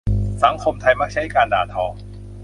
[0.43, 1.85] สังคมไทยมักใช้การด่าทอ